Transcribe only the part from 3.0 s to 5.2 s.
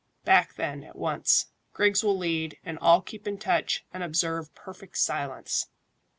keep in touch, and observe perfect